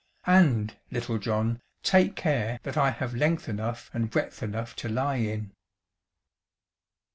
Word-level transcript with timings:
And, 0.25 0.75
Little 0.89 1.19
John, 1.19 1.61
take 1.83 2.15
care 2.15 2.59
that 2.63 2.75
I 2.75 2.89
have 2.89 3.13
length 3.13 3.47
enough 3.47 3.91
and 3.93 4.09
breadth 4.09 4.41
enough 4.41 4.75
to 4.77 4.89
lie 4.89 5.17
in." 5.17 5.51